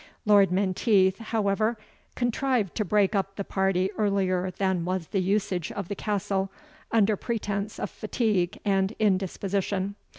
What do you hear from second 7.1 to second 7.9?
pretence